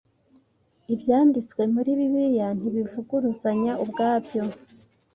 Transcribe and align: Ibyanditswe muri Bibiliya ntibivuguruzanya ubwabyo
Ibyanditswe 0.93 1.61
muri 1.73 1.89
Bibiliya 1.99 2.47
ntibivuguruzanya 2.59 3.71
ubwabyo 3.83 4.43